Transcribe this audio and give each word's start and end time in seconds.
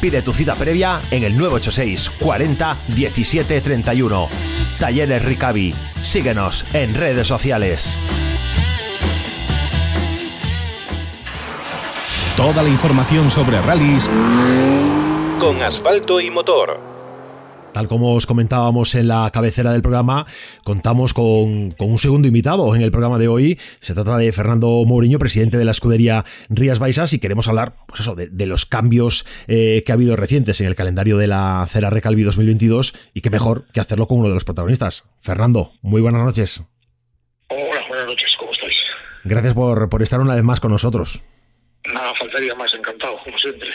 Pide 0.00 0.22
tu 0.22 0.32
cita 0.32 0.54
previa 0.54 1.00
en 1.10 1.24
el 1.24 1.36
986 1.36 2.10
40 2.18 2.76
17 2.88 3.60
31. 3.60 4.28
Talleres 4.78 5.24
Ricavi. 5.24 5.74
Síguenos 6.02 6.64
en 6.72 6.94
redes 6.94 7.26
sociales. 7.26 7.98
Toda 12.36 12.62
la 12.62 12.68
información 12.68 13.30
sobre 13.30 13.60
rallies 13.62 14.10
con 15.38 15.62
asfalto 15.62 16.20
y 16.20 16.30
motor. 16.30 16.95
Tal 17.76 17.88
como 17.88 18.14
os 18.14 18.24
comentábamos 18.24 18.94
en 18.94 19.06
la 19.06 19.30
cabecera 19.30 19.70
del 19.70 19.82
programa, 19.82 20.24
contamos 20.64 21.12
con, 21.12 21.74
un 21.78 21.98
segundo 21.98 22.26
invitado 22.26 22.74
en 22.74 22.80
el 22.80 22.90
programa 22.90 23.18
de 23.18 23.28
hoy. 23.28 23.60
Se 23.80 23.92
trata 23.92 24.16
de 24.16 24.32
Fernando 24.32 24.82
Mourinho, 24.86 25.18
presidente 25.18 25.58
de 25.58 25.66
la 25.66 25.72
escudería 25.72 26.24
Rías 26.48 26.78
Baixas, 26.78 27.12
y 27.12 27.18
queremos 27.18 27.48
hablar 27.48 27.76
pues 27.86 28.00
eso, 28.00 28.14
de, 28.14 28.46
los 28.46 28.64
cambios 28.64 29.26
eh, 29.46 29.82
que 29.84 29.92
ha 29.92 29.94
habido 29.94 30.16
recientes 30.16 30.58
en 30.62 30.68
el 30.68 30.74
calendario 30.74 31.18
de 31.18 31.26
la 31.26 31.66
Cera 31.68 31.90
Recalvi 31.90 32.22
2022, 32.22 32.94
y 33.12 33.20
qué 33.20 33.28
mejor 33.28 33.66
que 33.74 33.80
hacerlo 33.80 34.06
con 34.06 34.20
uno 34.20 34.28
de 34.28 34.34
los 34.34 34.44
protagonistas. 34.46 35.04
Fernando, 35.20 35.72
muy 35.82 36.00
buenas 36.00 36.24
noches. 36.24 36.64
Hola, 37.48 37.86
buenas 37.88 38.06
noches, 38.06 38.36
¿cómo 38.38 38.52
estáis? 38.52 38.76
Gracias 39.24 39.52
por, 39.52 39.90
por 39.90 40.02
estar 40.02 40.20
una 40.20 40.34
vez 40.34 40.44
más 40.44 40.60
con 40.60 40.72
nosotros. 40.72 41.22
Nada, 41.92 42.14
faltaría 42.14 42.54
más, 42.54 42.72
encantado, 42.72 43.18
como 43.22 43.36
siempre. 43.36 43.68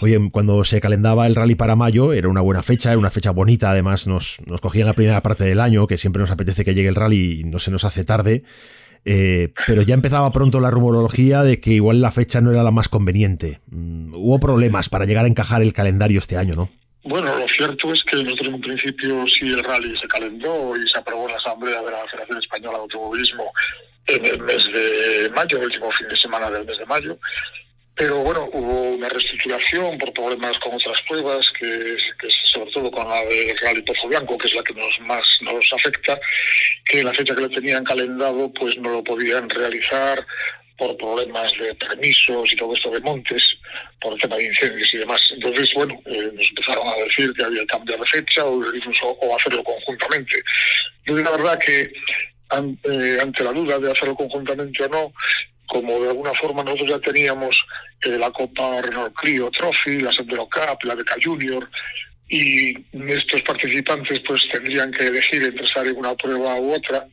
Oye, 0.00 0.18
cuando 0.30 0.64
se 0.64 0.80
calendaba 0.80 1.26
el 1.26 1.34
rally 1.34 1.54
para 1.54 1.76
mayo, 1.76 2.12
era 2.12 2.28
una 2.28 2.40
buena 2.40 2.62
fecha, 2.62 2.90
era 2.90 2.98
una 2.98 3.10
fecha 3.10 3.30
bonita, 3.30 3.70
además 3.70 4.06
nos, 4.06 4.38
nos 4.46 4.60
la 4.74 4.92
primera 4.94 5.22
parte 5.22 5.44
del 5.44 5.60
año, 5.60 5.86
que 5.86 5.98
siempre 5.98 6.20
nos 6.20 6.30
apetece 6.30 6.64
que 6.64 6.74
llegue 6.74 6.88
el 6.88 6.94
rally 6.94 7.40
y 7.40 7.44
no 7.44 7.58
se 7.58 7.70
nos 7.70 7.84
hace 7.84 8.04
tarde. 8.04 8.44
Eh, 9.04 9.52
pero 9.66 9.82
ya 9.82 9.94
empezaba 9.94 10.30
pronto 10.30 10.60
la 10.60 10.70
rumorología 10.70 11.42
de 11.42 11.58
que 11.60 11.70
igual 11.70 12.00
la 12.00 12.12
fecha 12.12 12.40
no 12.40 12.52
era 12.52 12.62
la 12.62 12.70
más 12.70 12.88
conveniente. 12.88 13.60
Mm, 13.66 14.14
hubo 14.14 14.38
problemas 14.38 14.88
para 14.88 15.06
llegar 15.06 15.24
a 15.24 15.28
encajar 15.28 15.62
el 15.62 15.72
calendario 15.72 16.18
este 16.18 16.36
año, 16.36 16.54
¿no? 16.54 16.70
Bueno, 17.04 17.36
lo 17.36 17.48
cierto 17.48 17.92
es 17.92 18.04
que 18.04 18.22
nosotros 18.22 18.54
en 18.54 18.60
principio 18.60 19.26
sí 19.26 19.46
el 19.46 19.64
rally 19.64 19.96
se 19.96 20.06
calendó 20.06 20.76
y 20.76 20.86
se 20.86 20.98
aprobó 20.98 21.24
en 21.26 21.32
la 21.32 21.38
Asamblea 21.38 21.82
de 21.82 21.90
la 21.90 22.06
Federación 22.08 22.38
Española 22.38 22.78
de 22.78 22.82
Automovilismo 22.82 23.52
en 24.06 24.24
el 24.24 24.38
mes 24.40 24.66
de 24.72 25.30
mayo, 25.30 25.58
el 25.58 25.64
último 25.64 25.90
fin 25.90 26.08
de 26.08 26.16
semana 26.16 26.48
del 26.50 26.64
mes 26.64 26.78
de 26.78 26.86
mayo. 26.86 27.18
Pero 27.94 28.18
bueno, 28.22 28.48
hubo 28.52 28.82
una 28.92 29.08
reestructuración 29.08 29.98
por 29.98 30.12
problemas 30.14 30.58
con 30.60 30.74
otras 30.74 31.00
pruebas, 31.02 31.50
que, 31.50 31.96
sobre 32.46 32.70
todo 32.72 32.90
con 32.90 33.08
la 33.08 33.22
del 33.26 33.56
Rally 33.58 33.82
Pozo 33.82 34.08
Blanco, 34.08 34.38
que 34.38 34.46
es 34.48 34.54
la 34.54 34.62
que 34.62 34.72
nos 34.72 34.98
más 35.00 35.38
nos 35.42 35.72
afecta, 35.72 36.18
que 36.86 37.04
la 37.04 37.12
fecha 37.12 37.34
que 37.34 37.42
lo 37.42 37.50
tenían 37.50 37.84
calendado 37.84 38.50
pues 38.52 38.78
no 38.78 38.90
lo 38.90 39.04
podían 39.04 39.48
realizar 39.50 40.26
por 40.78 40.96
problemas 40.96 41.52
de 41.58 41.74
permisos 41.74 42.50
y 42.50 42.56
todo 42.56 42.72
esto 42.72 42.90
de 42.90 43.00
montes, 43.00 43.56
por 44.00 44.18
tema 44.18 44.36
de 44.36 44.46
incendios 44.46 44.92
y 44.94 44.98
demás. 44.98 45.20
Entonces, 45.34 45.72
bueno, 45.74 46.00
eh, 46.06 46.30
nos 46.32 46.48
empezaron 46.48 46.88
a 46.88 46.96
decir 47.04 47.32
que 47.34 47.44
había 47.44 47.60
que 47.60 47.66
cambiar 47.66 48.00
de 48.00 48.06
fecha 48.06 48.44
o 48.44 48.74
incluso 48.74 49.06
o 49.06 49.36
hacerlo 49.36 49.62
conjuntamente. 49.62 50.42
Yo 51.04 51.16
la 51.18 51.30
verdad 51.30 51.58
que 51.58 51.92
ante, 52.48 53.20
ante 53.20 53.44
la 53.44 53.52
duda 53.52 53.78
de 53.78 53.92
hacerlo 53.92 54.14
conjuntamente 54.14 54.82
o 54.84 54.88
no, 54.88 55.12
como 55.66 56.00
de 56.00 56.10
alguna 56.10 56.34
forma 56.34 56.62
nosotros 56.62 56.90
ya 56.90 56.98
teníamos 56.98 57.64
eh, 58.02 58.18
la 58.18 58.30
Copa 58.30 58.80
Renault 58.82 59.14
Clio 59.14 59.50
Trophy, 59.50 60.00
la 60.00 60.12
Sendero 60.12 60.48
Cup, 60.48 60.84
la 60.84 60.94
Beca 60.94 61.16
Junior, 61.22 61.68
y 62.28 62.74
estos 63.12 63.42
participantes 63.42 64.20
pues 64.20 64.48
tendrían 64.48 64.90
que 64.90 65.06
elegir 65.06 65.42
entre 65.42 65.64
estar 65.64 65.86
en 65.86 65.96
una 65.96 66.14
prueba 66.14 66.54
u 66.56 66.74
otra, 66.74 67.06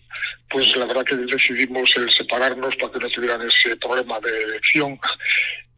pues 0.49 0.75
la 0.77 0.85
verdad 0.85 1.03
que 1.03 1.15
decidimos 1.15 1.93
el 1.97 2.09
separarnos 2.09 2.75
para 2.77 2.93
que 2.93 2.99
no 2.99 3.09
tuvieran 3.09 3.41
ese 3.45 3.75
problema 3.75 4.19
de 4.21 4.43
elección 4.43 4.97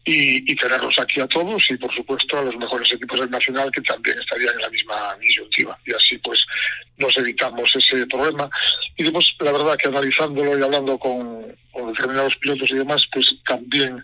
y, 0.04 0.56
tenerlos 0.56 0.98
aquí 1.00 1.20
a 1.20 1.28
todos 1.28 1.70
y 1.70 1.78
por 1.78 1.94
supuesto 1.94 2.40
a 2.40 2.44
los 2.44 2.56
mejores 2.58 2.92
equipos 2.94 3.20
del 3.20 3.30
Nacional 3.30 3.72
que 3.72 3.82
también 3.82 4.20
estarían 4.20 4.56
en 4.56 4.62
la 4.62 4.70
misma 4.70 5.16
disyuntiva. 5.20 5.78
Y 5.86 5.94
así 5.94 6.18
pues 6.18 6.44
nos 6.98 7.16
evitamos 7.18 7.76
ese 7.76 8.06
problema. 8.08 8.50
Y 8.98 9.04
después 9.04 9.34
la 9.40 9.52
verdad 9.52 9.78
que 9.78 9.88
analizándolo 9.88 10.58
y 10.58 10.64
hablando 10.64 10.98
con, 10.98 11.56
determinados 11.88 12.36
pilotos 12.38 12.70
y 12.72 12.76
demás 12.76 13.06
pues 13.12 13.36
también 13.46 14.04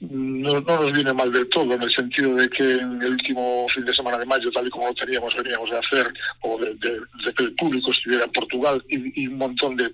no, 0.00 0.60
nos 0.60 0.92
viene 0.92 1.12
mal 1.12 1.32
del 1.32 1.48
todo, 1.48 1.74
en 1.74 1.82
el 1.82 1.90
sentido 1.90 2.34
de 2.34 2.48
que 2.50 2.72
en 2.72 3.00
el 3.02 3.12
último 3.12 3.66
fin 3.70 3.84
de 3.84 3.94
semana 3.94 4.18
de 4.18 4.26
mayo, 4.26 4.50
tal 4.50 4.66
y 4.66 4.70
como 4.70 4.88
lo 4.88 4.94
teníamos, 4.94 5.34
veníamos 5.34 5.70
de 5.70 5.78
hacer, 5.78 6.12
o 6.42 6.58
de, 6.58 6.76
que 7.34 7.42
el 7.42 7.54
público 7.54 7.90
estuviera 7.92 8.24
en 8.24 8.32
Portugal 8.32 8.84
y 8.88 9.26
un 9.26 9.38
montón 9.38 9.74
de 9.76 9.90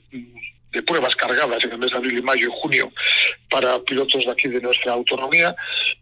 de 0.72 0.82
pruebas 0.82 1.14
cargadas 1.16 1.64
en 1.64 1.72
el 1.72 1.78
mes 1.78 1.90
de 1.90 1.96
abril 1.96 2.18
y 2.18 2.22
mayo 2.22 2.48
y 2.48 2.60
junio 2.60 2.92
para 3.50 3.78
pilotos 3.80 4.24
de 4.24 4.30
aquí 4.30 4.48
de 4.48 4.60
nuestra 4.60 4.92
autonomía. 4.92 5.54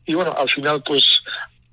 Y 0.07 0.15
bueno, 0.15 0.35
al 0.37 0.49
final, 0.49 0.83
pues 0.85 1.23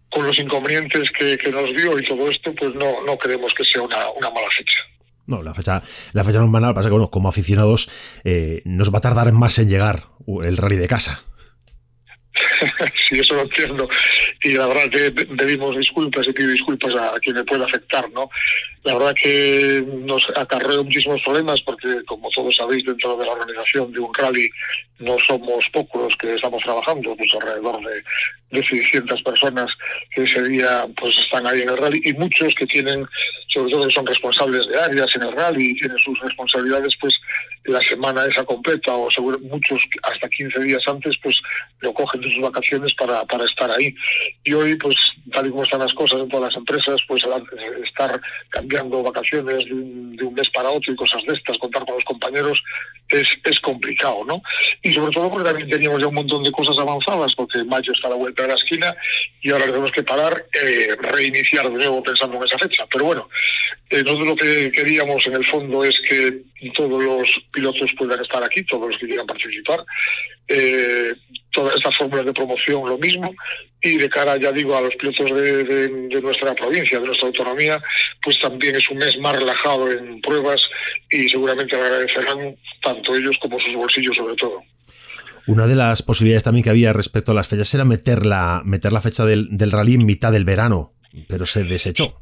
con 0.09 0.25
los 0.25 0.40
inconvenientes 0.40 1.12
que, 1.12 1.38
nos 1.52 1.75
dio 1.75 2.00
y 2.00 2.03
todo 2.03 2.30
esto, 2.30 2.53
pues 2.56 2.74
no, 2.75 3.03
no 3.06 3.18
creemos 3.18 3.53
que 3.53 3.63
sea 3.63 3.81
una, 3.81 4.09
una 4.09 4.30
mala 4.31 4.47
fecha. 4.50 4.80
No, 5.28 5.44
la 5.44 5.53
fecha, 5.53 5.81
la 6.13 6.24
fecha 6.24 6.40
no 6.40 6.46
es 6.46 6.74
pasa 6.74 6.88
que 6.88 6.94
bueno, 6.94 7.09
como 7.09 7.28
aficionados 7.28 7.90
eh, 8.24 8.62
nos 8.63 8.94
va 8.94 9.00
a 9.00 9.02
tardar 9.02 9.31
más 9.34 9.59
en 9.59 9.68
llegar 9.68 10.03
el 10.44 10.57
rally 10.57 10.78
de 10.78 10.88
casa. 10.88 11.22
sí, 13.09 13.20
eso 13.20 13.36
lo 13.36 13.42
entiendo. 13.42 13.88
Y 14.44 14.52
la 14.52 14.68
verdad 14.68 14.90
que 14.90 15.12
pedimos 15.12 15.78
disculpas 15.78 16.28
y 16.28 16.34
pido 16.34 16.50
disculpas 16.50 16.96
a, 16.96 17.14
quien 17.20 17.36
me 17.36 17.44
pueda 17.44 17.66
afectar, 17.66 18.09
¿no? 18.12 18.30
La 18.84 18.94
verdad 18.94 19.16
que 19.22 19.84
nos 19.88 20.28
acarreó 20.36 20.84
muchísimos 20.84 21.22
problemas 21.22 21.62
porque, 21.62 22.03
como 22.06 22.30
todos 22.30 22.56
sabéis, 22.56 22.84
dentro 22.86 23.18
de 23.18 23.25
la 23.25 23.34
organización 23.34 23.92
de 23.92 24.00
un 24.00 24.14
rally 24.14 24.50
no 25.00 25.18
somos 25.20 25.70
pocos 25.72 26.03
los 26.03 26.16
que 26.16 26.34
estamos 26.34 26.64
trabajando, 26.64 27.16
pues 27.16 27.30
alrededor 27.36 27.80
de, 27.81 28.03
de 28.52 28.66
600 28.66 29.22
personas 29.24 29.72
que 30.14 30.24
ese 30.24 30.42
día 30.44 30.88
pues 30.96 31.18
están 31.19 31.46
ahí 31.46 31.62
en 31.62 31.69
el 31.69 31.78
rally 31.78 32.02
y 32.04 32.14
muchos 32.14 32.54
que 32.56 32.66
tienen, 32.66 33.06
sobre 33.50 33.72
todo 33.72 33.88
que 33.88 33.94
son 33.94 34.06
responsables 34.08 34.68
de 34.68 34.80
áreas 34.80 35.16
en 35.16 35.24
el 35.24 35.31
rally 35.34 35.72
y 35.72 35.75
tienen 35.75 35.98
sus 36.00 36.19
responsabilidades, 36.19 36.96
pues 37.00 37.19
la 37.68 37.82
semana 37.82 38.26
esa 38.26 38.44
completa 38.44 38.94
o 38.94 39.12
seguro 39.12 39.40
muchos 39.40 39.82
hasta 40.04 40.30
15 40.30 40.60
días 40.62 40.82
antes 40.88 41.18
pues 41.22 41.40
lo 41.82 41.94
cogen 41.94 42.22
de 42.22 42.32
sus 42.32 42.42
vacaciones 42.42 42.94
para, 42.94 43.24
para 43.26 43.44
estar 43.44 43.70
ahí. 43.72 43.94
Y 44.44 44.54
hoy 44.54 44.76
pues 44.76 44.96
tal 45.32 45.48
y 45.48 45.50
como 45.50 45.64
están 45.64 45.80
las 45.80 45.94
cosas 45.94 46.22
en 46.22 46.30
todas 46.30 46.54
las 46.54 46.58
empresas, 46.58 47.02
pues 47.08 47.24
estar 47.84 48.20
cambiando 48.50 49.04
vacaciones 49.04 49.66
de 49.66 49.74
un, 49.74 50.34
mes 50.34 50.50
para 50.52 50.70
otro 50.70 50.94
y 50.94 50.96
cosas 50.96 51.22
de 51.28 51.34
estas, 51.34 51.58
contar 51.58 51.84
con 51.86 51.96
los 51.96 52.04
compañeros 52.04 52.62
es, 53.10 53.28
es 53.44 53.60
complicado, 53.60 54.24
¿no? 54.25 54.42
Y 54.84 54.94
sobre 54.94 55.12
todo 55.12 55.31
porque 55.31 55.50
también 55.50 55.70
teníamos 55.70 56.00
ya 56.00 56.08
un 56.08 56.16
montón 56.16 56.44
de 56.44 56.52
cosas 56.52 56.78
avanzadas, 56.78 57.34
porque 57.34 57.63
mayo 57.63 57.92
está 57.92 58.10
la 58.10 58.16
vuelta 58.16 58.44
de 58.44 58.50
la 58.50 58.56
esquina 58.56 58.96
y 59.42 59.52
ahora 59.52 59.66
tenemos 59.66 59.92
que 59.92 60.04
parar, 60.04 60.46
eh, 60.54 60.96
reiniciar 61.00 61.70
de 61.70 61.75
nuevo 61.75 62.04
pensando 62.04 62.38
en 62.38 62.44
esa 62.44 62.58
fecha. 62.60 62.86
Pero 62.92 63.06
bueno, 63.06 63.30
eh, 63.90 64.04
nosotros 64.04 64.28
lo 64.28 64.36
que 64.36 64.72
queríamos 64.72 65.25
en 65.25 65.36
el 65.36 65.46
fondo 65.46 65.84
es 65.84 66.00
que 66.02 66.42
todos 66.74 67.04
los 67.04 67.30
pilotos 67.51 67.92
puedan 67.98 68.19
estar 68.21 68.44
aquí, 68.44 68.63
todos 68.63 68.89
los 68.89 68.98
que 68.98 69.07
quieran 69.07 69.25
participar. 69.25 69.86
Eh, 70.48 71.13
todas 71.51 71.75
estas 71.75 71.95
fórmulas 71.95 72.25
de 72.25 72.33
promoción 72.33 72.88
lo 72.88 72.98
mismo 72.98 73.33
y 73.81 73.98
de 73.98 74.09
cara, 74.09 74.38
ya 74.38 74.51
digo, 74.51 74.75
a 74.75 74.81
los 74.81 74.95
pilotos 74.95 75.30
de, 75.31 76.19
nuestra 76.21 76.54
provincia, 76.56 77.00
de 77.00 77.06
nuestra 77.06 77.27
autonomía, 77.27 77.81
pues 78.21 78.39
también 78.39 78.75
es 78.75 78.89
un 78.89 78.98
mes 78.98 79.18
más 79.19 79.36
relajado 79.36 79.92
en 79.92 80.21
pruebas 80.21 80.62
y 81.12 81.27
seguramente 81.30 81.75
agradecerán 81.75 82.56
tanto 82.81 83.15
ellos 83.15 83.38
como 83.42 83.60
sus 83.60 83.74
bolsillos 83.74 84.15
sobre 84.15 84.36
todo. 84.36 84.62
Una 85.48 85.65
de 85.65 85.75
las 85.75 86.01
posibilidades 86.01 86.44
también 86.44 86.63
que 86.63 86.69
había 86.69 86.92
respecto 86.92 87.31
a 87.31 87.36
las 87.36 87.48
fechas 87.48 87.74
era 87.74 87.86
meter 87.86 88.25
la, 88.25 88.62
meter 88.65 88.92
la 88.92 89.01
fecha 89.01 89.25
del, 89.25 89.48
del 89.51 89.71
rally 89.71 89.95
en 89.95 90.06
mitad 90.06 90.31
del 90.31 90.44
verano, 90.44 90.94
pero 91.27 91.45
se 91.45 91.63
desechó. 91.63 92.19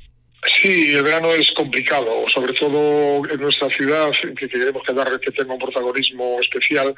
Sí, 0.48 0.94
el 0.94 1.04
verano 1.04 1.34
es 1.34 1.52
complicado, 1.54 2.26
sobre 2.28 2.54
todo 2.54 3.28
en 3.28 3.42
nuestra 3.42 3.68
ciudad, 3.70 4.12
que 4.38 4.48
queremos 4.48 4.84
que, 4.86 4.94
dar, 4.94 5.20
que 5.20 5.32
tenga 5.32 5.54
un 5.54 5.60
protagonismo 5.60 6.40
especial 6.40 6.94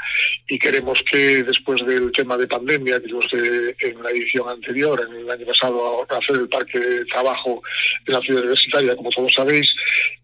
y 0.47 0.59
queremos 0.59 1.01
que 1.09 1.43
después 1.43 1.85
del 1.85 2.11
tema 2.11 2.35
de 2.35 2.47
pandemia, 2.47 2.99
que 2.99 3.37
de, 3.37 3.75
en 3.79 4.03
la 4.03 4.09
edición 4.11 4.49
anterior, 4.49 5.07
en 5.09 5.21
el 5.21 5.31
año 5.31 5.45
pasado, 5.45 6.05
hacer 6.09 6.35
el 6.35 6.49
parque 6.49 6.77
de 6.77 7.05
trabajo 7.05 7.61
en 8.05 8.13
la 8.13 8.21
ciudad 8.21 8.41
universitaria, 8.41 8.95
como 8.97 9.11
todos 9.11 9.33
sabéis, 9.33 9.73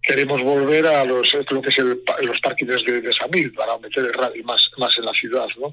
queremos 0.03 0.41
volver 0.43 0.85
a 0.85 1.05
los, 1.05 1.33
lo 1.49 1.61
que 1.61 1.69
es 1.69 1.77
los 1.77 2.39
parkings 2.41 2.83
de, 2.83 3.01
de 3.01 3.13
Samil 3.13 3.53
para 3.53 3.77
meter 3.77 4.05
el 4.05 4.13
rally 4.13 4.43
más, 4.43 4.69
más 4.77 4.97
en 4.97 5.05
la 5.05 5.13
ciudad, 5.13 5.47
¿no? 5.59 5.71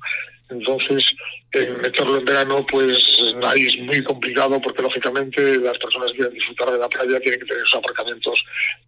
Entonces, 0.49 1.05
meterlo 1.53 2.19
en 2.19 2.25
verano, 2.25 2.67
pues 2.67 3.35
ahí 3.43 3.67
es 3.67 3.77
muy 3.79 4.03
complicado 4.03 4.61
porque 4.61 4.83
lógicamente 4.83 5.59
las 5.59 5.79
personas 5.79 6.11
que 6.11 6.19
quieren 6.19 6.35
disfrutar 6.35 6.71
de 6.73 6.79
la 6.79 6.89
playa 6.89 7.21
tienen 7.21 7.41
que 7.41 7.47
tener 7.47 7.63
sus 7.65 7.77
aparcamientos 7.77 8.45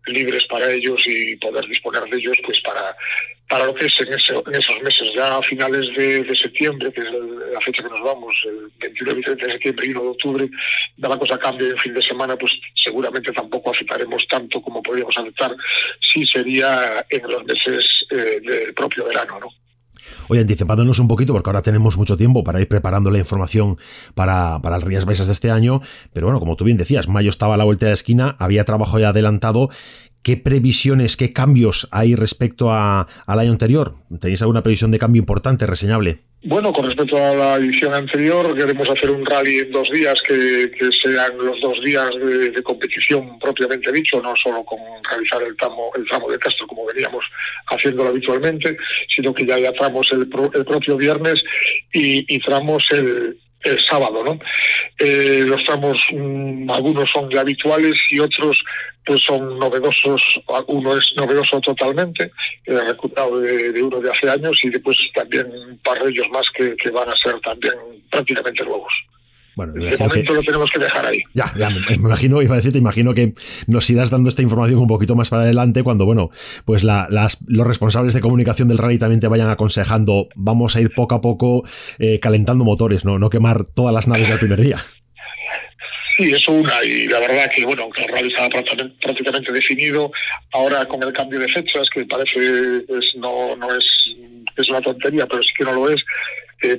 libres 0.06 0.44
para 0.46 0.70
ellos 0.72 1.02
y 1.06 1.36
poder 1.36 1.66
disponer 1.66 2.02
de 2.04 2.18
ellos 2.18 2.36
pues 2.44 2.60
para, 2.60 2.96
para 3.52 3.66
lo 3.66 3.74
que 3.74 3.84
es 3.84 4.00
en, 4.00 4.14
esos 4.14 4.82
meses. 4.82 5.12
Ya 5.14 5.36
a 5.36 5.42
finales 5.42 5.86
de, 5.94 6.34
septiembre, 6.34 6.90
que 6.90 7.02
es 7.02 7.08
la 7.52 7.60
fecha 7.60 7.82
que 7.82 7.90
nos 7.90 8.00
vamos, 8.00 8.34
el 8.46 8.72
21 8.80 9.18
y 9.18 9.22
30 9.22 9.44
de 9.44 9.52
septiembre 9.52 9.86
y 9.86 9.90
1 9.90 10.02
de 10.02 10.08
octubre, 10.08 10.50
da 10.96 11.10
la 11.10 11.18
cosa 11.18 11.38
cambia 11.38 11.68
en 11.68 11.76
fin 11.76 11.92
de 11.92 12.00
semana, 12.00 12.34
pues 12.34 12.52
seguramente 12.74 13.30
tampoco 13.30 13.70
aceptaremos 13.70 14.26
tanto 14.26 14.62
como 14.62 14.82
podríamos 14.82 15.14
aceptar 15.18 15.54
si 16.00 16.24
sería 16.24 17.04
en 17.10 17.30
los 17.30 17.44
meses 17.44 18.06
eh, 18.10 18.40
del 18.42 18.72
propio 18.72 19.04
verano, 19.04 19.38
¿no? 19.38 19.48
Oye, 20.28 20.40
anticipándonos 20.40 20.98
un 20.98 21.06
poquito, 21.06 21.34
porque 21.34 21.50
ahora 21.50 21.62
tenemos 21.62 21.98
mucho 21.98 22.16
tiempo 22.16 22.42
para 22.42 22.58
ir 22.58 22.68
preparando 22.68 23.10
la 23.10 23.18
información 23.18 23.76
para, 24.14 24.60
para 24.62 24.76
el 24.76 24.82
Rías 24.82 25.04
Baixas 25.04 25.26
de 25.26 25.32
este 25.34 25.50
año, 25.50 25.82
pero 26.14 26.26
bueno, 26.26 26.40
como 26.40 26.56
tú 26.56 26.64
bien 26.64 26.78
decías, 26.78 27.06
mayo 27.06 27.28
estaba 27.28 27.54
a 27.54 27.56
la 27.58 27.64
vuelta 27.64 27.84
de 27.86 27.90
la 27.90 27.94
esquina, 27.94 28.36
había 28.38 28.64
trabajo 28.64 28.98
ya 28.98 29.10
adelantado. 29.10 29.68
¿Qué 30.22 30.36
previsiones, 30.36 31.16
qué 31.16 31.32
cambios 31.32 31.88
hay 31.90 32.14
respecto 32.14 32.70
a, 32.70 33.08
al 33.26 33.38
año 33.40 33.50
anterior? 33.50 33.96
¿Tenéis 34.20 34.40
alguna 34.42 34.62
previsión 34.62 34.92
de 34.92 34.98
cambio 34.98 35.20
importante, 35.20 35.66
reseñable? 35.66 36.20
Bueno, 36.44 36.72
con 36.72 36.86
respecto 36.86 37.16
a 37.16 37.34
la 37.34 37.56
edición 37.56 37.94
anterior, 37.94 38.56
queremos 38.56 38.88
hacer 38.88 39.10
un 39.10 39.24
rally 39.24 39.58
en 39.58 39.70
dos 39.70 39.88
días 39.90 40.20
que, 40.22 40.70
sean 40.90 41.38
los 41.38 41.60
dos 41.60 41.80
días 41.82 42.10
de, 42.16 42.62
competición 42.64 43.38
propiamente 43.38 43.92
dicho, 43.92 44.20
no 44.20 44.34
solo 44.36 44.64
con 44.64 44.78
realizar 45.08 45.40
el 45.42 45.56
tramo, 45.56 45.90
el 45.96 46.04
tramo 46.06 46.28
de 46.30 46.38
Castro 46.38 46.66
como 46.66 46.86
veníamos 46.86 47.24
haciéndolo 47.66 48.10
habitualmente, 48.10 48.76
sino 49.08 49.32
que 49.32 49.46
ya 49.46 49.54
haya 49.54 49.72
tramos 49.72 50.10
el, 50.12 50.28
propio 50.28 50.96
viernes 50.96 51.44
y, 51.92 52.34
y 52.34 52.38
tramos 52.40 52.90
el, 52.90 53.38
el 53.64 53.80
sábado, 53.80 54.24
¿no? 54.24 54.38
Eh, 54.98 55.44
los 55.46 55.62
tramos, 55.64 55.98
mm, 56.12 56.70
algunos 56.70 57.10
son 57.10 57.30
ya 57.30 57.40
habituales 57.40 57.98
y 58.10 58.18
otros 58.18 58.62
pues 59.04 59.20
son 59.20 59.58
novedosos, 59.58 60.40
uno 60.68 60.96
es 60.96 61.12
novedoso 61.16 61.60
totalmente, 61.60 62.30
he 62.64 62.80
recuperado 62.80 63.40
de, 63.40 63.82
uno 63.82 64.00
de 64.00 64.10
hace 64.10 64.30
años 64.30 64.58
y 64.62 64.70
después 64.70 64.96
también 65.14 65.46
un 65.50 65.78
par 65.78 66.02
de 66.02 66.10
ellos 66.10 66.28
más 66.30 66.48
que, 66.50 66.76
que 66.76 66.90
van 66.90 67.08
a 67.08 67.16
ser 67.16 67.40
también 67.40 67.74
prácticamente 68.10 68.64
nuevos. 68.64 68.92
Bueno, 69.54 69.74
de 69.74 69.98
momento 69.98 70.34
lo 70.34 70.42
tenemos 70.42 70.70
que 70.70 70.78
dejar 70.78 71.04
ahí. 71.04 71.22
Ya, 71.34 71.52
ya, 71.58 71.68
me 71.68 71.94
imagino, 71.94 72.40
iba 72.40 72.54
a 72.54 72.56
decir, 72.56 72.72
te 72.72 72.78
imagino 72.78 73.12
que 73.12 73.34
nos 73.66 73.88
irás 73.90 74.08
dando 74.08 74.28
esta 74.28 74.40
información 74.40 74.78
un 74.80 74.86
poquito 74.86 75.14
más 75.14 75.28
para 75.28 75.42
adelante 75.42 75.82
cuando, 75.82 76.06
bueno, 76.06 76.30
pues 76.64 76.84
la, 76.84 77.06
las, 77.10 77.38
los 77.46 77.66
responsables 77.66 78.14
de 78.14 78.20
comunicación 78.20 78.68
del 78.68 78.78
rally 78.78 78.98
también 78.98 79.20
te 79.20 79.28
vayan 79.28 79.50
aconsejando, 79.50 80.28
vamos 80.34 80.74
a 80.76 80.80
ir 80.80 80.92
poco 80.94 81.14
a 81.14 81.20
poco 81.20 81.64
eh, 81.98 82.18
calentando 82.18 82.64
motores, 82.64 83.04
¿no? 83.04 83.18
No 83.18 83.28
quemar 83.28 83.64
todas 83.64 83.94
las 83.94 84.08
naves 84.08 84.28
del 84.28 84.38
primer 84.38 84.60
día. 84.60 84.82
Sí, 86.22 86.30
eso 86.32 86.52
una, 86.52 86.84
y 86.84 87.08
la 87.08 87.18
verdad 87.18 87.50
que 87.52 87.64
bueno, 87.64 87.90
que 87.90 88.04
el 88.04 88.08
rally 88.10 88.28
estaba 88.28 88.48
prácticamente 88.48 89.50
definido, 89.50 90.12
ahora 90.52 90.84
con 90.84 91.02
el 91.02 91.12
cambio 91.12 91.40
de 91.40 91.48
fechas, 91.48 91.90
que 91.90 92.04
parece 92.04 92.38
es, 92.88 93.16
no, 93.16 93.56
no 93.56 93.74
es, 93.74 93.84
es 94.56 94.68
una 94.68 94.80
tontería, 94.80 95.26
pero 95.26 95.42
sí 95.42 95.52
que 95.58 95.64
no 95.64 95.72
lo 95.72 95.90
es, 95.90 96.00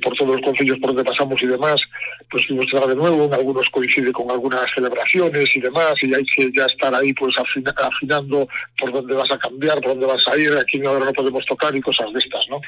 por 0.01 0.15
todos 0.15 0.37
los 0.37 0.45
concilios 0.45 0.79
por 0.79 0.93
donde 0.93 1.03
pasamos 1.03 1.41
y 1.41 1.47
demás, 1.47 1.81
pues 2.31 2.45
dar 2.71 2.87
de 2.87 2.95
nuevo, 2.95 3.25
en 3.25 3.33
algunos 3.33 3.69
coincide 3.69 4.13
con 4.13 4.31
algunas 4.31 4.71
celebraciones 4.73 5.53
y 5.53 5.59
demás, 5.59 5.95
y 6.01 6.15
hay 6.15 6.23
que 6.23 6.49
ya 6.55 6.65
estar 6.65 6.95
ahí 6.95 7.11
pues 7.11 7.35
afinando 7.37 8.47
por 8.77 8.93
dónde 8.93 9.13
vas 9.13 9.29
a 9.29 9.37
cambiar, 9.37 9.81
por 9.81 9.89
dónde 9.89 10.05
vas 10.05 10.25
a 10.29 10.37
ir, 10.37 10.53
aquí 10.53 10.81
ahora 10.85 11.03
no 11.03 11.11
podemos 11.11 11.43
tocar 11.45 11.75
y 11.75 11.81
cosas 11.81 12.13
de 12.13 12.19
estas, 12.19 12.45
¿no? 12.49 12.61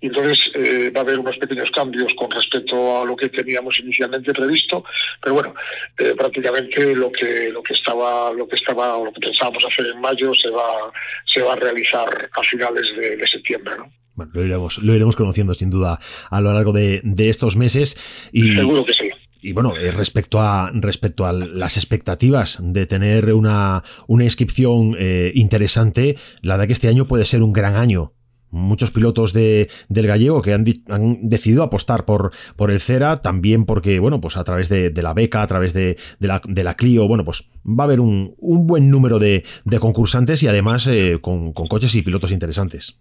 Y 0.00 0.06
entonces 0.06 0.50
eh, 0.54 0.90
va 0.90 1.00
a 1.00 1.02
haber 1.02 1.18
unos 1.18 1.36
pequeños 1.36 1.70
cambios 1.70 2.14
con 2.14 2.30
respecto 2.30 3.02
a 3.02 3.04
lo 3.04 3.16
que 3.16 3.28
teníamos 3.28 3.78
inicialmente 3.80 4.32
previsto, 4.32 4.84
pero 5.22 5.34
bueno, 5.34 5.54
eh, 5.98 6.14
prácticamente 6.16 6.94
lo 6.94 7.12
que 7.12 7.50
lo 7.50 7.62
que 7.62 7.74
estaba 7.74 8.32
lo 8.32 8.48
que 8.48 8.56
estaba 8.56 8.96
o 8.96 9.04
lo 9.04 9.12
que 9.12 9.20
pensábamos 9.20 9.64
hacer 9.64 9.86
en 9.86 10.00
mayo 10.00 10.34
se 10.34 10.50
va 10.50 10.90
se 11.26 11.42
va 11.42 11.52
a 11.52 11.56
realizar 11.56 12.30
a 12.32 12.42
finales 12.42 12.94
de, 12.96 13.16
de 13.16 13.26
septiembre, 13.26 13.74
¿no? 13.76 13.92
Bueno, 14.14 14.32
lo 14.34 14.44
iremos, 14.44 14.78
lo 14.82 14.94
iremos 14.94 15.16
conociendo 15.16 15.54
sin 15.54 15.70
duda 15.70 15.98
a 16.30 16.40
lo 16.42 16.52
largo 16.52 16.72
de, 16.72 17.00
estos 17.16 17.56
meses. 17.56 17.96
Y, 18.32 18.54
Seguro 18.54 18.84
que 18.84 18.92
sí. 18.92 19.08
Y 19.40 19.52
bueno, 19.54 19.74
eh, 19.76 19.90
respecto 19.90 20.40
a, 20.40 20.70
respecto 20.74 21.24
a 21.24 21.32
las 21.32 21.78
expectativas 21.78 22.58
de 22.60 22.84
tener 22.84 23.32
una, 23.32 23.82
una 24.06 24.24
inscripción 24.24 24.94
eh, 24.98 25.32
interesante, 25.34 26.16
la 26.42 26.56
verdad 26.56 26.66
que 26.66 26.74
este 26.74 26.88
año 26.88 27.06
puede 27.06 27.24
ser 27.24 27.42
un 27.42 27.52
gran 27.52 27.76
año 27.76 28.12
muchos 28.50 28.90
pilotos 28.90 29.32
de, 29.32 29.68
del 29.88 30.06
gallego 30.06 30.42
que 30.42 30.52
han, 30.52 30.64
han, 30.88 31.28
decidido 31.28 31.62
apostar 31.62 32.04
por, 32.04 32.32
por 32.56 32.70
el 32.70 32.80
Cera, 32.80 33.20
también 33.20 33.64
porque, 33.64 33.98
bueno, 33.98 34.20
pues 34.20 34.36
a 34.36 34.44
través 34.44 34.68
de, 34.68 34.92
la 35.00 35.14
beca, 35.14 35.42
a 35.42 35.46
través 35.46 35.72
de, 35.72 35.96
la, 36.18 36.40
de, 36.44 36.64
la, 36.64 36.74
Clio, 36.74 37.06
bueno, 37.08 37.24
pues 37.24 37.48
va 37.64 37.84
a 37.84 37.86
haber 37.86 38.00
un, 38.00 38.34
un 38.38 38.66
buen 38.66 38.90
número 38.90 39.18
de, 39.18 39.44
concursantes 39.80 40.42
y 40.42 40.48
además 40.48 40.86
eh, 40.86 41.18
con, 41.20 41.52
con, 41.52 41.66
coches 41.66 41.94
y 41.94 42.02
pilotos 42.02 42.32
interesantes. 42.32 42.98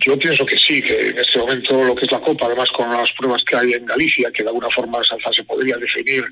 Yo 0.00 0.18
pienso 0.18 0.44
que 0.44 0.58
sí, 0.58 0.82
que 0.82 1.08
en 1.08 1.18
este 1.18 1.38
momento 1.38 1.84
lo 1.84 1.94
que 1.94 2.04
es 2.04 2.10
la 2.10 2.20
Copa, 2.20 2.46
además 2.46 2.70
con 2.72 2.90
las 2.90 3.12
pruebas 3.12 3.44
que 3.44 3.56
hay 3.56 3.74
en 3.74 3.86
Galicia, 3.86 4.30
que 4.32 4.42
de 4.42 4.48
alguna 4.48 4.68
forma 4.70 4.98
se 5.04 5.44
podría 5.44 5.76
definir 5.76 6.24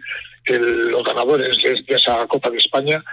los 0.48 1.04
ganadores 1.04 1.56
de, 1.62 1.84
esa 1.94 2.26
Copa 2.26 2.50
de 2.50 2.58
España, 2.58 3.04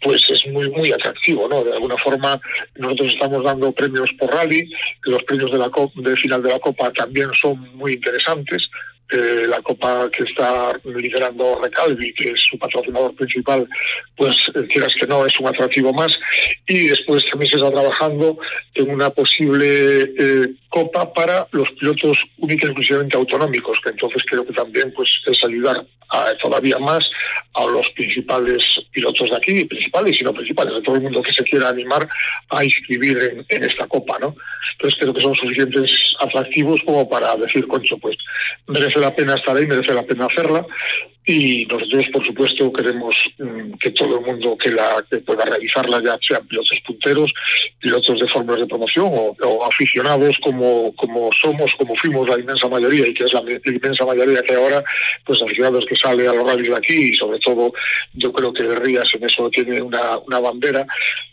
pues 0.00 0.28
es 0.30 0.46
muy 0.46 0.70
muy 0.70 0.92
atractivo, 0.92 1.48
¿no? 1.48 1.62
De 1.62 1.72
alguna 1.72 1.96
forma 1.96 2.40
nosotros 2.76 3.12
estamos 3.12 3.44
dando 3.44 3.72
premios 3.72 4.10
por 4.18 4.30
rally, 4.32 4.70
los 5.02 5.22
premios 5.24 5.50
de 5.50 5.58
la 5.58 5.70
de 5.94 6.16
final 6.16 6.42
de 6.42 6.50
la 6.50 6.58
Copa 6.58 6.90
también 6.92 7.30
son 7.34 7.58
muy 7.76 7.94
interesantes, 7.94 8.68
eh, 9.12 9.46
la 9.48 9.60
copa 9.62 10.08
que 10.10 10.24
está 10.24 10.72
liderando 10.84 11.60
Recalvi, 11.62 12.12
que 12.12 12.30
es 12.30 12.40
su 12.48 12.58
patrocinador 12.58 13.14
principal, 13.14 13.68
pues 14.16 14.50
eh, 14.54 14.66
quieras 14.68 14.94
que 14.94 15.06
no, 15.06 15.26
es 15.26 15.38
un 15.40 15.48
atractivo 15.48 15.92
más. 15.92 16.18
Y 16.66 16.86
después 16.86 17.24
también 17.28 17.50
se 17.50 17.56
está 17.56 17.70
trabajando 17.70 18.38
en 18.74 18.90
una 18.90 19.10
posible 19.10 20.12
eh, 20.16 20.54
copa 20.68 21.12
para 21.12 21.48
los 21.50 21.70
pilotos 21.72 22.18
únicamente 22.38 22.66
exclusivamente 22.66 23.16
autonómicos, 23.16 23.80
que 23.80 23.90
entonces 23.90 24.22
creo 24.26 24.46
que 24.46 24.52
también 24.52 24.92
pues 24.94 25.10
es 25.26 25.44
ayudar 25.44 25.84
todavía 26.42 26.78
más 26.78 27.08
a 27.54 27.64
los 27.66 27.88
principales 27.90 28.64
pilotos 28.90 29.30
de 29.30 29.36
aquí, 29.36 29.64
principales 29.64 30.20
y 30.20 30.24
no 30.24 30.32
principales, 30.32 30.74
de 30.74 30.82
todo 30.82 30.96
el 30.96 31.02
mundo 31.02 31.22
que 31.22 31.32
se 31.32 31.44
quiera 31.44 31.68
animar 31.68 32.08
a 32.48 32.64
inscribir 32.64 33.44
en, 33.48 33.64
esta 33.64 33.86
copa, 33.86 34.18
¿no? 34.18 34.34
Entonces 34.72 34.98
creo 35.00 35.14
que 35.14 35.20
son 35.20 35.34
suficientes 35.34 36.14
atractivos 36.18 36.80
como 36.84 37.08
para 37.08 37.36
decir, 37.36 37.66
concho, 37.66 37.96
pues 37.98 38.16
merece 38.66 38.99
la 39.00 39.14
pena 39.14 39.34
estar 39.34 39.56
ahí, 39.56 39.66
merece 39.66 39.92
la 39.92 40.04
pena 40.04 40.26
hacerla. 40.26 40.66
Y 41.26 41.66
nosotros, 41.66 42.08
por 42.12 42.26
supuesto, 42.26 42.72
queremos 42.72 43.14
mm, 43.38 43.74
que 43.74 43.90
todo 43.90 44.18
el 44.18 44.24
mundo 44.24 44.56
que, 44.56 44.70
la, 44.70 45.04
que 45.08 45.18
pueda 45.18 45.44
realizarla, 45.44 46.02
ya 46.02 46.18
sean 46.26 46.46
pilotos 46.48 46.80
punteros, 46.86 47.32
pilotos 47.78 48.20
de 48.20 48.26
fórmulas 48.26 48.60
de 48.60 48.66
promoción 48.66 49.10
o, 49.12 49.64
aficionados 49.64 50.36
como, 50.42 50.94
como 50.96 51.30
somos, 51.32 51.72
como 51.76 51.94
fuimos 51.94 52.28
la 52.28 52.38
inmensa 52.38 52.68
mayoría 52.68 53.06
y 53.06 53.14
que 53.14 53.24
es 53.24 53.32
la, 53.34 53.42
inmensa 53.66 54.04
mayoría 54.04 54.42
que 54.42 54.54
ahora, 54.54 54.82
pues 55.24 55.42
aficionados 55.42 55.84
que 55.86 55.94
sale 55.94 56.26
a 56.26 56.32
los 56.32 56.44
rallies 56.44 56.74
aquí 56.74 57.10
y 57.10 57.14
sobre 57.14 57.38
todo 57.38 57.72
yo 58.14 58.32
creo 58.32 58.52
que 58.52 58.62
Rías 58.62 59.14
en 59.14 59.24
eso 59.24 59.50
tiene 59.50 59.80
una, 59.82 60.18
una 60.18 60.40
bandera 60.40 60.86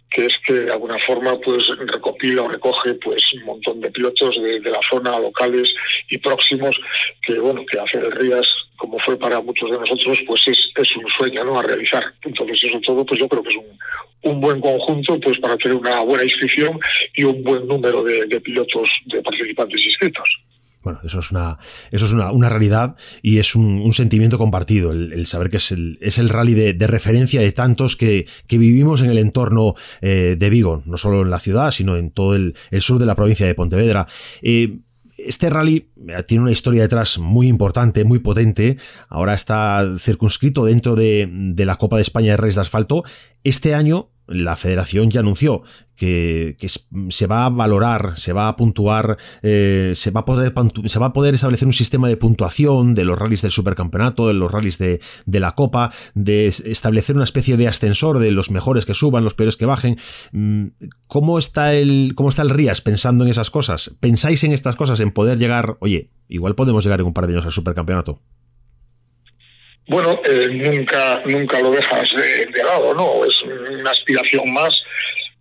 que 0.09 0.25
es 0.25 0.37
que 0.45 0.53
de 0.53 0.71
alguna 0.71 0.97
forma 0.99 1.37
pues 1.39 1.67
recopila 1.77 2.43
o 2.43 2.49
recoge 2.49 2.93
pues 2.95 3.21
un 3.33 3.43
montón 3.43 3.81
de 3.81 3.91
pilotos 3.91 4.41
de, 4.41 4.59
la 4.61 4.79
zona 4.89 5.19
locales 5.19 5.73
y 6.09 6.17
próximos 6.17 6.79
que 7.21 7.37
bueno 7.39 7.65
que 7.65 7.79
hacer 7.79 8.03
Rías 8.17 8.47
como 8.77 8.99
fue 8.99 9.17
para 9.17 9.41
muchos 9.41 9.69
de 9.69 9.77
nosotros 9.77 10.23
pues 10.25 10.47
es, 10.47 10.69
es 10.75 10.95
un 10.95 11.07
sueño 11.09 11.43
no 11.43 11.59
a 11.59 11.63
realizar. 11.63 12.03
Entonces 12.23 12.63
eso 12.63 12.79
todo 12.81 13.05
pues 13.05 13.19
yo 13.19 13.27
creo 13.27 13.43
que 13.43 13.49
es 13.49 13.57
un, 13.57 14.31
un 14.31 14.41
buen 14.41 14.61
conjunto 14.61 15.19
pues 15.19 15.37
para 15.39 15.57
tener 15.57 15.77
una 15.77 15.99
buena 16.01 16.23
inscripción 16.23 16.79
y 17.15 17.23
un 17.23 17.43
buen 17.43 17.67
número 17.67 18.03
de, 18.03 18.25
de 18.25 18.39
pilotos 18.39 18.89
de 19.05 19.21
participantes 19.21 19.83
inscritos 19.85 20.46
bueno, 20.83 20.99
eso 21.03 21.19
es 21.19 21.31
una, 21.31 21.57
eso 21.91 22.05
es 22.05 22.13
una, 22.13 22.49
realidad 22.49 22.95
y 23.21 23.39
es 23.39 23.55
un, 23.55 23.93
sentimiento 23.93 24.37
compartido, 24.37 24.91
el, 24.91 25.25
saber 25.25 25.49
que 25.49 25.57
es 25.57 25.71
el, 25.71 25.97
es 26.01 26.17
el 26.17 26.29
rally 26.29 26.53
de, 26.53 26.87
referencia 26.87 27.41
de 27.41 27.51
tantos 27.51 27.95
que, 27.95 28.25
vivimos 28.49 29.01
en 29.01 29.09
el 29.09 29.17
entorno 29.17 29.75
eh, 30.01 30.35
de 30.39 30.49
Vigo, 30.49 30.83
no 30.85 30.97
solo 30.97 31.21
en 31.21 31.29
la 31.29 31.39
ciudad, 31.39 31.71
sino 31.71 31.97
en 31.97 32.11
todo 32.11 32.35
el, 32.35 32.55
sur 32.79 32.99
de 32.99 33.05
la 33.05 33.15
provincia 33.15 33.45
de 33.45 33.55
Pontevedra. 33.55 34.07
Eh, 34.41 34.79
este 35.17 35.49
rally 35.49 35.89
tiene 36.27 36.43
una 36.43 36.51
historia 36.51 36.83
detrás 36.83 37.17
muy 37.17 37.47
importante, 37.47 38.03
muy 38.03 38.19
potente. 38.19 38.77
Ahora 39.09 39.33
está 39.33 39.83
circunscrito 39.97 40.65
dentro 40.65 40.95
de, 40.95 41.27
de 41.31 41.65
la 41.65 41.77
Copa 41.77 41.95
de 41.95 42.03
España 42.03 42.31
de 42.31 42.37
Reyes 42.37 42.55
de 42.55 42.61
Asfalto. 42.61 43.03
Este 43.43 43.73
año 43.73 44.11
la 44.27 44.55
federación 44.55 45.09
ya 45.09 45.21
anunció 45.21 45.63
que, 45.95 46.55
se 47.09 47.27
va 47.27 47.45
a 47.45 47.49
valorar, 47.49 48.13
se 48.17 48.31
va 48.31 48.47
a 48.47 48.55
puntuar, 48.55 49.17
eh, 49.41 49.93
se, 49.95 50.11
va 50.11 50.21
a 50.21 50.25
poder, 50.25 51.33
establecer 51.33 51.67
un 51.67 51.73
sistema 51.73 52.07
de 52.07 52.17
puntuación 52.17 52.93
de 52.93 53.03
los 53.03 53.17
rallies 53.17 53.41
del 53.41 53.51
supercampeonato, 53.51 54.27
de 54.27 54.35
los 54.35 54.51
rallies 54.51 54.77
de, 54.77 54.99
la 55.25 55.55
Copa, 55.55 55.91
de 56.13 56.47
establecer 56.47 57.15
una 57.15 57.23
especie 57.23 57.57
de 57.57 57.67
ascensor 57.67 58.19
de 58.19 58.31
los 58.31 58.51
mejores 58.51 58.85
que 58.85 58.93
suban, 58.93 59.23
los 59.23 59.33
peores 59.33 59.57
que 59.57 59.65
bajen. 59.65 59.97
Mm, 60.31 60.67
¿Cómo 61.07 61.39
está 61.39 61.73
el, 61.73 62.13
cómo 62.15 62.29
está 62.29 62.43
el 62.43 62.51
Rías 62.51 62.81
pensando 62.81 63.23
en 63.23 63.31
esas 63.31 63.49
cosas? 63.49 63.95
¿Pensáis 63.99 64.43
en 64.43 64.53
estas 64.53 64.75
cosas, 64.75 64.99
en 64.99 65.11
poder 65.11 65.39
llegar, 65.39 65.77
oye, 65.79 66.11
igual 66.27 66.55
podemos 66.55 66.83
llegar 66.83 66.99
en 66.99 67.07
un 67.07 67.13
par 67.13 67.25
de 67.25 67.33
años 67.33 67.45
al 67.45 67.51
supercampeonato? 67.51 68.21
Bueno, 69.87 70.19
eh, 70.25 70.49
nunca, 70.51 71.21
nunca 71.25 71.59
lo 71.61 71.71
dejas 71.71 72.09
de, 72.13 72.63
lado, 72.63 72.93
¿no? 72.93 73.23
Es 73.25 73.41
una 73.41 73.91
aspiración 73.91 74.51
más. 74.51 74.81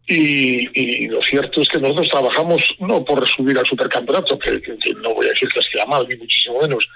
Y, 0.08 1.08
lo 1.08 1.20
cierto 1.22 1.60
es 1.62 1.68
que 1.68 1.80
nosotros 1.80 2.08
trabajamos 2.08 2.62
no 2.78 3.04
por 3.04 3.26
subir 3.26 3.58
al 3.58 3.66
supercampeonato, 3.66 4.38
que, 4.38 4.62
no 5.02 5.14
voy 5.14 5.26
a 5.26 5.30
decir 5.30 5.48
que 5.48 5.58
esté 5.58 5.84
mal, 5.86 6.06
ni 6.08 6.16
muchísimo 6.16 6.60
menos, 6.60 6.86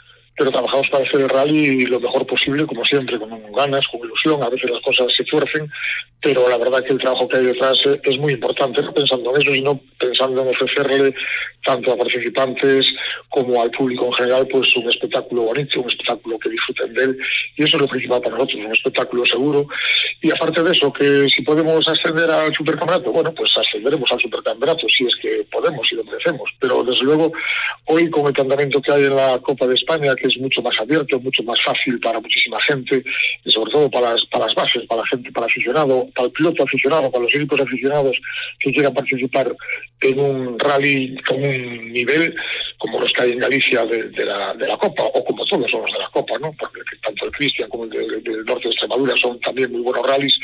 pero 0.41 0.53
trabajamos 0.53 0.89
para 0.89 1.05
hacer 1.05 1.21
el 1.21 1.29
rally 1.29 1.85
lo 1.85 2.01
mejor 2.01 2.27
posible, 2.27 2.65
como 2.65 2.83
siempre, 2.83 3.19
con 3.19 3.29
ganas, 3.53 3.87
con 3.89 4.01
ilusión. 4.01 4.43
A 4.43 4.49
veces 4.49 4.71
las 4.71 4.81
cosas 4.81 5.13
se 5.13 5.23
tuercen, 5.25 5.71
pero 6.23 6.49
la 6.49 6.57
verdad 6.57 6.83
que 6.83 6.95
el 6.95 6.99
trabajo 6.99 7.29
que 7.29 7.37
hay 7.37 7.45
detrás 7.45 7.79
es 8.03 8.19
muy 8.19 8.33
importante, 8.33 8.81
no 8.81 8.91
pensando 8.95 9.35
en 9.35 9.43
eso, 9.43 9.53
sino 9.53 9.81
pensando 9.99 10.41
en 10.41 10.49
ofrecerle 10.49 11.15
tanto 11.63 11.93
a 11.93 11.97
participantes 11.99 12.91
como 13.29 13.61
al 13.61 13.71
público 13.71 14.07
en 14.07 14.13
general, 14.15 14.49
pues 14.51 14.75
un 14.77 14.89
espectáculo 14.89 15.43
bonito, 15.43 15.83
un 15.83 15.89
espectáculo 15.91 16.39
que 16.39 16.49
disfruten 16.49 16.95
de 16.95 17.05
él. 17.05 17.19
Y 17.57 17.65
eso 17.65 17.77
es 17.77 17.83
lo 17.83 17.89
principal 17.89 18.23
para 18.23 18.37
nosotros, 18.37 18.65
un 18.65 18.73
espectáculo 18.73 19.27
seguro. 19.27 19.67
Y 20.23 20.31
aparte 20.31 20.63
de 20.63 20.73
eso, 20.73 20.91
que 20.91 21.29
si 21.29 21.43
podemos 21.43 21.87
ascender 21.87 22.31
al 22.31 22.55
supercampeonato, 22.55 23.13
bueno, 23.13 23.35
pues 23.35 23.51
ascenderemos 23.59 24.11
al 24.11 24.21
supercampeonato, 24.21 24.87
si 24.89 25.05
es 25.05 25.17
que 25.17 25.47
podemos 25.53 25.87
y 25.93 25.97
lo 25.97 26.05
merecemos. 26.05 26.51
Pero 26.59 26.83
desde 26.83 27.05
luego, 27.05 27.31
hoy 27.87 28.09
con 28.09 28.27
el 28.27 28.33
planteamiento 28.33 28.81
que 28.81 28.93
hay 28.93 29.05
en 29.05 29.17
la 29.17 29.39
Copa 29.41 29.67
de 29.67 29.75
España, 29.75 30.15
que 30.15 30.30
es 30.31 30.39
mucho 30.39 30.63
más 30.63 30.79
abierto, 30.81 31.21
mucho 31.21 31.43
más 31.43 31.61
fácil 31.63 31.99
para 32.01 32.21
muchísima 32.21 32.61
gente, 32.61 33.03
y 33.45 33.51
sobre 33.51 33.73
todo 33.73 33.91
para 33.91 34.13
las, 34.13 34.25
para 34.27 34.47
las 34.47 34.55
bases, 34.55 34.87
para 34.87 35.03
la 35.03 35.07
gente, 35.07 35.31
para 35.33 35.47
aficionado, 35.47 36.09
para 36.15 36.27
el 36.27 36.33
piloto 36.33 36.63
aficionado, 36.63 37.11
para 37.11 37.25
los 37.25 37.35
equipos 37.35 37.61
aficionados 37.61 38.17
que 38.59 38.73
quieran 38.73 38.95
participar 38.95 39.55
en 40.01 40.19
un 40.19 40.59
rally 40.59 41.17
con 41.27 41.43
un 41.43 41.93
nivel 41.93 42.35
como 42.79 42.99
los 42.99 43.13
que 43.13 43.23
hay 43.23 43.33
en 43.33 43.39
Galicia 43.39 43.85
de, 43.85 44.25
la, 44.25 44.55
de 44.55 44.67
la 44.67 44.77
Copa, 44.79 45.03
o 45.05 45.23
como 45.25 45.45
todos 45.45 45.71
son 45.71 45.83
los 45.83 45.93
de 45.93 45.99
la 45.99 46.09
Copa, 46.09 46.39
¿no? 46.39 46.51
Porque 46.59 46.81
tanto 47.03 47.27
el 47.27 47.33
Cristian 47.33 47.69
como 47.69 47.85
el 47.85 47.91
del 47.91 48.45
norte 48.47 48.65
de 48.65 48.71
Extremadura 48.71 49.15
son 49.17 49.39
también 49.41 49.71
muy 49.71 49.83
buenos 49.83 50.07
rallies, 50.07 50.39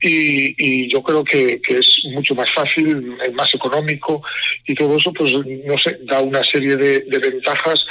y, 0.00 0.88
yo 0.88 1.02
creo 1.02 1.22
que, 1.22 1.60
es 1.68 2.02
mucho 2.12 2.34
más 2.34 2.50
fácil, 2.50 3.16
más 3.32 3.54
económico, 3.54 4.22
y 4.66 4.74
todo 4.74 4.96
eso, 4.96 5.12
pues, 5.12 5.32
no 5.32 5.78
sé, 5.78 5.98
da 6.02 6.20
una 6.20 6.42
serie 6.42 6.76
de, 6.76 7.18
ventajas 7.18 7.84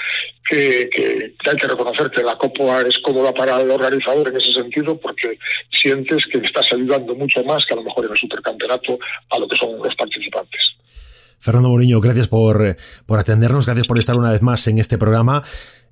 que, 0.50 1.27
hay 1.46 1.56
que 1.56 1.68
reconocer 1.68 2.10
que 2.10 2.24
la 2.24 2.38
Copa 2.38 2.82
es 2.82 2.98
cómoda 3.00 3.34
para 3.34 3.60
el 3.62 3.70
organizador 3.72 4.30
en 4.30 4.38
ese 4.38 4.54
sentido, 4.54 5.00
porque 5.00 5.38
sientes 5.72 6.26
que 6.26 6.40
estás 6.40 6.72
ayudando 6.72 7.16
mucho 7.16 7.44
más 7.44 7.66
que 7.66 7.74
a 7.74 7.78
lo 7.78 7.84
mejor 7.84 8.06
en 8.06 8.12
el 8.12 8.18
supercampeonato 8.18 9.00
a 9.30 9.40
lo 9.40 9.48
que 9.48 9.58
son 9.58 9.78
los 9.78 9.96
participantes. 9.96 10.62
Fernando 11.40 11.70
Moriño, 11.70 12.02
gracias 12.02 12.28
por, 12.28 12.78
por 13.06 13.20
atendernos, 13.20 13.66
gracias 13.66 13.88
por 13.88 14.00
estar 14.00 14.16
una 14.16 14.32
vez 14.32 14.42
más 14.42 14.68
en 14.68 14.80
este 14.80 14.98
programa. 14.98 15.44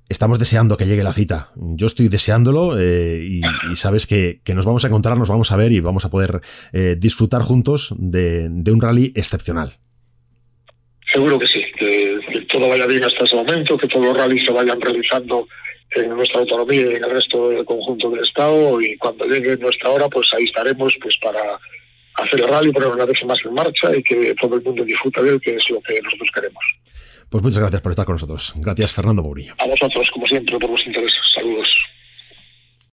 Estamos 0.08 0.38
deseando 0.38 0.76
que 0.76 0.86
llegue 0.86 1.02
la 1.02 1.12
cita. 1.12 1.50
Yo 1.56 1.88
estoy 1.88 2.08
deseándolo 2.08 2.78
eh, 2.78 3.24
y, 3.24 3.76
sabes 3.76 4.06
que, 4.06 4.40
nos 4.54 4.64
vamos 4.64 4.84
a 4.84 4.88
encontrar, 4.88 5.18
nos 5.18 5.28
vamos 5.28 5.50
a 5.50 5.56
ver 5.56 5.72
y 5.72 5.80
vamos 5.80 6.04
a 6.04 6.10
poder 6.10 6.42
eh, 6.72 6.96
disfrutar 6.96 7.42
juntos 7.42 7.92
de, 7.98 8.48
un 8.48 8.80
rally 8.80 9.12
excepcional. 9.16 9.74
Seguro 11.16 11.38
que 11.38 11.46
sí, 11.46 11.64
que, 11.78 12.20
todo 12.46 12.68
vaya 12.68 12.86
bien 12.86 13.02
hasta 13.02 13.24
ese 13.24 13.36
momento, 13.36 13.78
que 13.78 13.88
todos 13.88 14.04
los 14.04 14.18
rallies 14.18 14.44
se 14.44 14.52
vayan 14.52 14.78
realizando 14.78 15.48
en 15.92 16.10
nuestra 16.10 16.40
autonomía 16.40 16.82
y 16.82 16.96
en 16.96 17.04
el 17.04 17.10
resto 17.10 17.48
del 17.48 17.64
conjunto 17.64 18.10
del 18.10 18.20
Estado 18.20 18.78
y 18.82 18.98
cuando 18.98 19.24
llegue 19.24 19.56
nuestra 19.56 19.88
hora, 19.88 20.10
pues 20.10 20.28
ahí 20.34 20.44
estaremos 20.44 20.94
pues 21.00 21.16
para 21.22 21.58
hacer 22.16 22.38
el 22.38 22.48
rally, 22.48 22.70
poner 22.70 22.90
una 22.90 23.06
vez 23.06 23.24
más 23.24 23.38
en 23.46 23.54
marcha 23.54 23.96
y 23.96 24.02
que 24.02 24.34
todo 24.38 24.56
el 24.56 24.62
mundo 24.62 24.84
disfrute 24.84 25.22
de 25.22 25.30
él, 25.30 25.40
que 25.40 25.54
es 25.54 25.70
lo 25.70 25.80
que 25.80 26.02
nosotros 26.02 26.28
queremos. 26.34 26.62
Pues 27.30 27.42
muchas 27.42 27.60
gracias 27.60 27.80
por 27.80 27.92
estar 27.92 28.04
con 28.04 28.16
nosotros. 28.16 28.52
Gracias, 28.56 28.92
Fernando 28.92 29.22
Mourinho. 29.22 29.54
A 29.56 29.66
vosotros, 29.66 30.10
como 30.10 30.26
siempre, 30.26 30.58
por 30.58 30.68
vuestro 30.68 30.90
interés. 30.90 31.14
Saludos. 31.32 31.74